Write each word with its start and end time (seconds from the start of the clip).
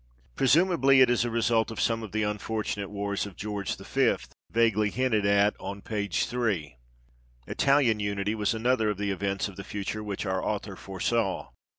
Presumably 0.35 0.99
it 1.01 1.11
is 1.11 1.23
a 1.23 1.29
result 1.29 1.69
of 1.69 1.79
some 1.79 2.01
of 2.01 2.11
the 2.11 2.23
unfortunate 2.23 2.89
wars 2.89 3.27
of 3.27 3.35
George 3.35 3.77
V., 3.77 4.15
vaguely 4.51 4.89
hinted 4.89 5.27
at 5.27 5.53
on 5.59 5.83
p. 5.83 6.07
3. 6.07 6.75
Italian 7.45 7.99
unity 7.99 8.33
was 8.33 8.55
another 8.55 8.89
of 8.89 8.97
the 8.97 9.11
events 9.11 9.47
of 9.47 9.57
the 9.57 9.63
future 9.63 10.03
which 10.03 10.25
our 10.25 10.43
author 10.43 10.75
foresaw. 10.75 11.49